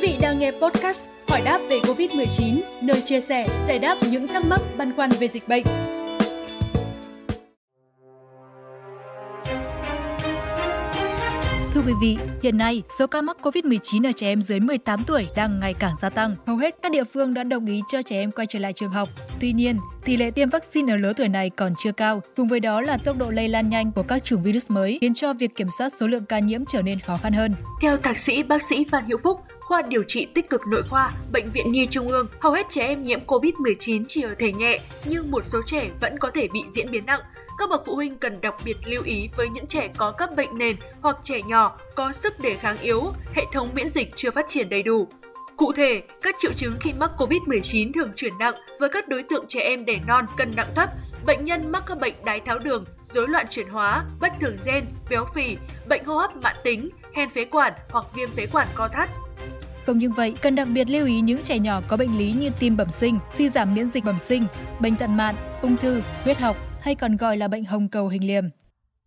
vị 0.00 0.16
đang 0.20 0.38
nghe 0.38 0.50
podcast 0.50 1.00
Hỏi 1.30 1.40
đáp 1.40 1.60
về 1.68 1.80
Covid-19, 1.80 2.60
nơi 2.80 3.00
chia 3.00 3.20
sẻ, 3.20 3.46
giải 3.68 3.78
đáp 3.78 3.98
những 4.10 4.28
thắc 4.28 4.44
mắc 4.44 4.60
băn 4.76 4.92
khoăn 4.96 5.10
về 5.10 5.28
dịch 5.28 5.48
bệnh. 5.48 5.64
Thưa 11.80 11.86
quý 11.86 11.94
vị, 12.00 12.18
hiện 12.42 12.58
nay 12.58 12.82
số 12.98 13.06
ca 13.06 13.22
mắc 13.22 13.36
COVID-19 13.42 14.08
ở 14.08 14.12
trẻ 14.12 14.26
em 14.26 14.42
dưới 14.42 14.60
18 14.60 15.00
tuổi 15.06 15.26
đang 15.36 15.60
ngày 15.60 15.74
càng 15.74 15.92
gia 16.00 16.10
tăng. 16.10 16.34
Hầu 16.46 16.56
hết 16.56 16.76
các 16.82 16.92
địa 16.92 17.04
phương 17.04 17.34
đã 17.34 17.44
đồng 17.44 17.66
ý 17.66 17.80
cho 17.88 18.02
trẻ 18.02 18.16
em 18.16 18.30
quay 18.30 18.46
trở 18.46 18.58
lại 18.58 18.72
trường 18.72 18.90
học. 18.90 19.08
Tuy 19.40 19.52
nhiên, 19.52 19.78
tỷ 20.04 20.16
lệ 20.16 20.30
tiêm 20.30 20.50
vaccine 20.50 20.92
ở 20.92 20.96
lứa 20.96 21.12
tuổi 21.16 21.28
này 21.28 21.50
còn 21.50 21.72
chưa 21.78 21.92
cao, 21.92 22.22
cùng 22.36 22.48
với 22.48 22.60
đó 22.60 22.80
là 22.80 22.96
tốc 22.96 23.18
độ 23.18 23.30
lây 23.30 23.48
lan 23.48 23.70
nhanh 23.70 23.92
của 23.92 24.02
các 24.02 24.24
chủng 24.24 24.42
virus 24.42 24.70
mới 24.70 24.98
khiến 25.00 25.14
cho 25.14 25.32
việc 25.32 25.56
kiểm 25.56 25.68
soát 25.78 25.92
số 25.92 26.06
lượng 26.06 26.24
ca 26.24 26.38
nhiễm 26.38 26.64
trở 26.64 26.82
nên 26.82 27.00
khó 27.00 27.16
khăn 27.16 27.32
hơn. 27.32 27.54
Theo 27.82 27.96
thạc 27.96 28.18
sĩ 28.18 28.42
bác 28.42 28.62
sĩ 28.62 28.84
Phan 28.90 29.04
Hữu 29.08 29.18
Phúc, 29.18 29.40
khoa 29.60 29.82
điều 29.82 30.02
trị 30.08 30.26
tích 30.34 30.50
cực 30.50 30.60
nội 30.66 30.82
khoa, 30.90 31.10
Bệnh 31.32 31.50
viện 31.50 31.72
Nhi 31.72 31.86
Trung 31.86 32.08
ương, 32.08 32.26
hầu 32.40 32.52
hết 32.52 32.66
trẻ 32.70 32.86
em 32.86 33.04
nhiễm 33.04 33.20
COVID-19 33.26 34.04
chỉ 34.08 34.22
ở 34.22 34.34
thể 34.38 34.52
nhẹ, 34.52 34.80
nhưng 35.04 35.30
một 35.30 35.42
số 35.46 35.60
trẻ 35.66 35.90
vẫn 36.00 36.18
có 36.18 36.30
thể 36.34 36.48
bị 36.52 36.60
diễn 36.72 36.90
biến 36.90 37.06
nặng. 37.06 37.20
Các 37.60 37.70
bậc 37.70 37.82
phụ 37.86 37.94
huynh 37.94 38.18
cần 38.18 38.40
đặc 38.40 38.54
biệt 38.64 38.76
lưu 38.84 39.02
ý 39.02 39.28
với 39.36 39.48
những 39.48 39.66
trẻ 39.66 39.88
có 39.96 40.10
các 40.10 40.36
bệnh 40.36 40.58
nền 40.58 40.76
hoặc 41.00 41.16
trẻ 41.22 41.42
nhỏ 41.42 41.76
có 41.94 42.12
sức 42.12 42.40
đề 42.40 42.54
kháng 42.54 42.78
yếu, 42.78 43.12
hệ 43.34 43.42
thống 43.52 43.70
miễn 43.74 43.88
dịch 43.88 44.10
chưa 44.16 44.30
phát 44.30 44.46
triển 44.48 44.68
đầy 44.68 44.82
đủ. 44.82 45.08
Cụ 45.56 45.72
thể, 45.72 46.02
các 46.22 46.34
triệu 46.38 46.52
chứng 46.52 46.76
khi 46.80 46.92
mắc 46.92 47.10
COVID-19 47.18 47.92
thường 47.92 48.12
chuyển 48.16 48.38
nặng 48.38 48.54
với 48.80 48.88
các 48.88 49.08
đối 49.08 49.22
tượng 49.22 49.44
trẻ 49.48 49.60
em 49.60 49.84
đẻ 49.84 49.98
non 50.06 50.26
cân 50.36 50.50
nặng 50.56 50.66
thấp, 50.74 50.90
bệnh 51.26 51.44
nhân 51.44 51.72
mắc 51.72 51.82
các 51.86 52.00
bệnh 52.00 52.14
đái 52.24 52.40
tháo 52.40 52.58
đường, 52.58 52.84
rối 53.04 53.28
loạn 53.28 53.46
chuyển 53.50 53.68
hóa, 53.68 54.04
bất 54.20 54.32
thường 54.40 54.56
gen, 54.64 54.84
béo 55.10 55.24
phì, 55.34 55.56
bệnh 55.88 56.04
hô 56.04 56.16
hấp 56.16 56.36
mãn 56.36 56.56
tính, 56.64 56.90
hen 57.14 57.30
phế 57.30 57.44
quản 57.44 57.72
hoặc 57.90 58.04
viêm 58.14 58.28
phế 58.30 58.46
quản 58.46 58.66
co 58.74 58.88
thắt. 58.88 59.10
Không 59.86 59.98
những 59.98 60.12
vậy, 60.12 60.34
cần 60.42 60.54
đặc 60.54 60.68
biệt 60.68 60.90
lưu 60.90 61.06
ý 61.06 61.20
những 61.20 61.42
trẻ 61.42 61.58
nhỏ 61.58 61.80
có 61.88 61.96
bệnh 61.96 62.18
lý 62.18 62.32
như 62.32 62.50
tim 62.60 62.76
bẩm 62.76 62.88
sinh, 62.90 63.18
suy 63.30 63.48
giảm 63.48 63.74
miễn 63.74 63.90
dịch 63.90 64.04
bẩm 64.04 64.18
sinh, 64.28 64.46
bệnh 64.80 64.96
tận 64.96 65.16
mạn, 65.16 65.34
ung 65.62 65.76
thư, 65.76 66.02
huyết 66.24 66.38
học 66.38 66.56
hay 66.82 66.94
còn 66.94 67.16
gọi 67.16 67.36
là 67.36 67.48
bệnh 67.48 67.64
hồng 67.64 67.88
cầu 67.88 68.08
hình 68.08 68.26
liềm. 68.26 68.44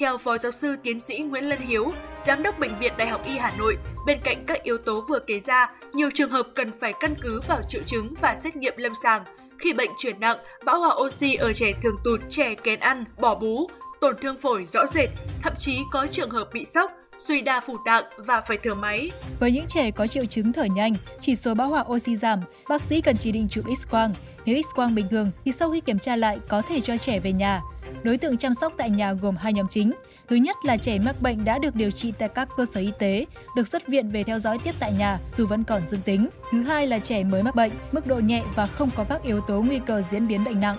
Theo 0.00 0.18
Phó 0.18 0.38
Giáo 0.38 0.52
sư 0.52 0.76
Tiến 0.82 1.00
sĩ 1.00 1.18
Nguyễn 1.18 1.44
Lân 1.44 1.60
Hiếu, 1.60 1.92
Giám 2.26 2.42
đốc 2.42 2.58
Bệnh 2.58 2.78
viện 2.78 2.92
Đại 2.98 3.08
học 3.08 3.20
Y 3.26 3.38
Hà 3.38 3.52
Nội, 3.58 3.76
bên 4.06 4.18
cạnh 4.24 4.44
các 4.46 4.62
yếu 4.62 4.78
tố 4.78 5.04
vừa 5.08 5.18
kể 5.26 5.40
ra, 5.46 5.70
nhiều 5.92 6.10
trường 6.14 6.30
hợp 6.30 6.46
cần 6.54 6.70
phải 6.80 6.92
căn 7.00 7.14
cứ 7.20 7.40
vào 7.48 7.60
triệu 7.68 7.82
chứng 7.86 8.14
và 8.20 8.36
xét 8.36 8.56
nghiệm 8.56 8.74
lâm 8.76 8.92
sàng. 9.02 9.24
Khi 9.58 9.72
bệnh 9.72 9.90
chuyển 9.98 10.20
nặng, 10.20 10.38
bão 10.64 10.78
hòa 10.78 10.94
oxy 10.94 11.34
ở 11.34 11.52
trẻ 11.52 11.72
thường 11.82 11.96
tụt, 12.04 12.20
trẻ 12.30 12.54
kén 12.54 12.80
ăn, 12.80 13.04
bỏ 13.20 13.34
bú, 13.34 13.66
tổn 14.00 14.16
thương 14.22 14.40
phổi 14.40 14.66
rõ 14.72 14.86
rệt, 14.86 15.10
thậm 15.42 15.52
chí 15.58 15.78
có 15.92 16.06
trường 16.10 16.30
hợp 16.30 16.48
bị 16.52 16.64
sốc, 16.64 16.92
suy 17.18 17.40
đa 17.40 17.60
phủ 17.60 17.76
tạng 17.84 18.04
và 18.16 18.40
phải 18.40 18.58
thở 18.62 18.74
máy. 18.74 19.10
Với 19.40 19.52
những 19.52 19.66
trẻ 19.68 19.90
có 19.90 20.06
triệu 20.06 20.26
chứng 20.26 20.52
thở 20.52 20.64
nhanh, 20.64 20.94
chỉ 21.20 21.34
số 21.34 21.54
bão 21.54 21.68
hòa 21.68 21.84
oxy 21.88 22.16
giảm, 22.16 22.40
bác 22.68 22.82
sĩ 22.82 23.00
cần 23.00 23.16
chỉ 23.16 23.32
định 23.32 23.48
chụp 23.50 23.64
X-quang. 23.66 24.10
Nếu 24.46 24.56
X-quang 24.56 24.94
bình 24.94 25.08
thường 25.08 25.30
thì 25.44 25.52
sau 25.52 25.70
khi 25.70 25.80
kiểm 25.80 25.98
tra 25.98 26.16
lại 26.16 26.38
có 26.48 26.62
thể 26.62 26.80
cho 26.80 26.96
trẻ 26.96 27.20
về 27.20 27.32
nhà. 27.32 27.60
Đối 28.02 28.16
tượng 28.16 28.36
chăm 28.36 28.54
sóc 28.54 28.72
tại 28.76 28.90
nhà 28.90 29.12
gồm 29.12 29.36
hai 29.36 29.52
nhóm 29.52 29.68
chính. 29.68 29.92
Thứ 30.28 30.36
nhất 30.36 30.56
là 30.64 30.76
trẻ 30.76 30.98
mắc 31.04 31.22
bệnh 31.22 31.44
đã 31.44 31.58
được 31.58 31.74
điều 31.74 31.90
trị 31.90 32.12
tại 32.18 32.28
các 32.28 32.48
cơ 32.56 32.66
sở 32.66 32.80
y 32.80 32.90
tế, 32.98 33.26
được 33.56 33.68
xuất 33.68 33.86
viện 33.86 34.08
về 34.08 34.22
theo 34.24 34.38
dõi 34.38 34.58
tiếp 34.64 34.74
tại 34.80 34.92
nhà 34.98 35.18
dù 35.36 35.46
vẫn 35.46 35.64
còn 35.64 35.86
dương 35.86 36.00
tính. 36.00 36.28
Thứ 36.50 36.62
hai 36.62 36.86
là 36.86 36.98
trẻ 36.98 37.24
mới 37.24 37.42
mắc 37.42 37.54
bệnh, 37.54 37.72
mức 37.92 38.06
độ 38.06 38.16
nhẹ 38.16 38.42
và 38.54 38.66
không 38.66 38.90
có 38.96 39.04
các 39.08 39.22
yếu 39.22 39.40
tố 39.40 39.60
nguy 39.60 39.80
cơ 39.86 40.02
diễn 40.10 40.28
biến 40.28 40.44
bệnh 40.44 40.60
nặng. 40.60 40.76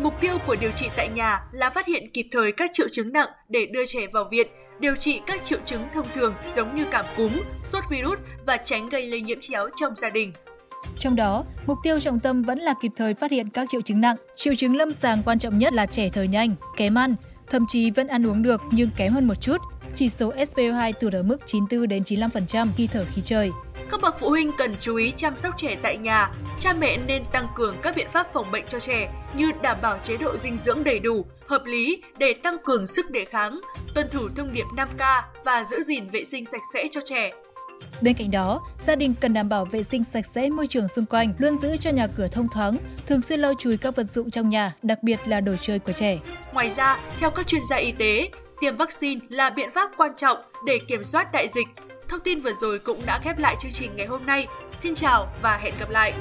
Mục 0.00 0.14
tiêu 0.20 0.38
của 0.46 0.56
điều 0.60 0.70
trị 0.76 0.88
tại 0.96 1.08
nhà 1.08 1.40
là 1.52 1.70
phát 1.70 1.86
hiện 1.86 2.10
kịp 2.12 2.26
thời 2.30 2.52
các 2.52 2.70
triệu 2.72 2.86
chứng 2.92 3.12
nặng 3.12 3.28
để 3.48 3.66
đưa 3.66 3.86
trẻ 3.86 4.00
vào 4.12 4.24
viện, 4.30 4.46
điều 4.80 4.96
trị 4.96 5.20
các 5.26 5.44
triệu 5.44 5.58
chứng 5.64 5.88
thông 5.94 6.06
thường 6.14 6.34
giống 6.56 6.76
như 6.76 6.84
cảm 6.90 7.04
cúm, 7.16 7.30
sốt 7.72 7.84
virus 7.90 8.18
và 8.46 8.56
tránh 8.56 8.88
gây 8.88 9.06
lây 9.06 9.20
nhiễm 9.20 9.38
chéo 9.40 9.68
trong 9.80 9.94
gia 9.96 10.10
đình. 10.10 10.32
Trong 10.98 11.16
đó, 11.16 11.44
mục 11.66 11.78
tiêu 11.82 12.00
trọng 12.00 12.20
tâm 12.20 12.42
vẫn 12.42 12.58
là 12.58 12.74
kịp 12.82 12.92
thời 12.96 13.14
phát 13.14 13.30
hiện 13.30 13.48
các 13.48 13.68
triệu 13.70 13.80
chứng 13.80 14.00
nặng. 14.00 14.16
Triệu 14.34 14.54
chứng 14.54 14.76
lâm 14.76 14.90
sàng 14.90 15.22
quan 15.24 15.38
trọng 15.38 15.58
nhất 15.58 15.72
là 15.72 15.86
trẻ 15.86 16.08
thở 16.12 16.22
nhanh, 16.22 16.54
kém 16.76 16.98
ăn, 16.98 17.14
thậm 17.50 17.64
chí 17.68 17.90
vẫn 17.90 18.06
ăn 18.06 18.26
uống 18.26 18.42
được 18.42 18.62
nhưng 18.70 18.90
kém 18.96 19.12
hơn 19.12 19.26
một 19.26 19.40
chút. 19.40 19.56
Chỉ 19.94 20.08
số 20.08 20.32
SPO2 20.32 20.92
tụt 20.92 21.12
ở 21.12 21.22
mức 21.22 21.36
94 21.46 21.88
đến 21.88 22.02
95% 22.02 22.66
khi 22.76 22.86
thở 22.86 23.04
khí 23.14 23.22
trời. 23.22 23.50
Các 23.90 24.00
bậc 24.02 24.20
phụ 24.20 24.28
huynh 24.30 24.52
cần 24.58 24.74
chú 24.80 24.96
ý 24.96 25.12
chăm 25.16 25.38
sóc 25.38 25.54
trẻ 25.58 25.76
tại 25.82 25.98
nhà. 25.98 26.30
Cha 26.60 26.72
mẹ 26.80 26.98
nên 27.06 27.24
tăng 27.32 27.48
cường 27.54 27.76
các 27.82 27.96
biện 27.96 28.06
pháp 28.12 28.32
phòng 28.32 28.50
bệnh 28.52 28.64
cho 28.68 28.80
trẻ 28.80 29.12
như 29.34 29.52
đảm 29.62 29.76
bảo 29.82 29.98
chế 30.04 30.16
độ 30.16 30.36
dinh 30.36 30.58
dưỡng 30.64 30.84
đầy 30.84 30.98
đủ, 30.98 31.24
hợp 31.46 31.64
lý 31.64 32.02
để 32.18 32.34
tăng 32.42 32.56
cường 32.64 32.86
sức 32.86 33.10
đề 33.10 33.24
kháng, 33.24 33.60
tuân 33.94 34.08
thủ 34.10 34.28
thông 34.36 34.52
điệp 34.52 34.66
5K 34.76 35.22
và 35.44 35.64
giữ 35.70 35.82
gìn 35.82 36.08
vệ 36.08 36.24
sinh 36.24 36.46
sạch 36.46 36.62
sẽ 36.74 36.88
cho 36.92 37.00
trẻ. 37.04 37.30
Bên 38.00 38.14
cạnh 38.14 38.30
đó, 38.30 38.60
gia 38.78 38.94
đình 38.94 39.14
cần 39.20 39.34
đảm 39.34 39.48
bảo 39.48 39.64
vệ 39.64 39.82
sinh 39.82 40.04
sạch 40.04 40.26
sẽ 40.26 40.50
môi 40.50 40.66
trường 40.66 40.88
xung 40.88 41.06
quanh, 41.06 41.32
luôn 41.38 41.58
giữ 41.58 41.76
cho 41.76 41.90
nhà 41.90 42.06
cửa 42.06 42.28
thông 42.28 42.48
thoáng, 42.48 42.76
thường 43.06 43.22
xuyên 43.22 43.40
lau 43.40 43.54
chùi 43.58 43.76
các 43.76 43.96
vật 43.96 44.04
dụng 44.04 44.30
trong 44.30 44.50
nhà, 44.50 44.74
đặc 44.82 45.02
biệt 45.02 45.20
là 45.26 45.40
đồ 45.40 45.52
chơi 45.60 45.78
của 45.78 45.92
trẻ. 45.92 46.18
Ngoài 46.52 46.72
ra, 46.76 46.98
theo 47.20 47.30
các 47.30 47.46
chuyên 47.46 47.62
gia 47.70 47.76
y 47.76 47.92
tế, 47.92 48.30
tiêm 48.60 48.76
vaccine 48.76 49.20
là 49.28 49.50
biện 49.50 49.70
pháp 49.74 49.90
quan 49.96 50.12
trọng 50.16 50.38
để 50.66 50.78
kiểm 50.88 51.04
soát 51.04 51.32
đại 51.32 51.48
dịch. 51.54 51.68
Thông 52.08 52.20
tin 52.20 52.40
vừa 52.40 52.52
rồi 52.60 52.78
cũng 52.78 52.98
đã 53.06 53.20
khép 53.24 53.38
lại 53.38 53.56
chương 53.62 53.72
trình 53.72 53.90
ngày 53.96 54.06
hôm 54.06 54.26
nay. 54.26 54.46
Xin 54.82 54.94
chào 54.94 55.28
và 55.42 55.56
hẹn 55.56 55.74
gặp 55.80 55.90
lại! 55.90 56.12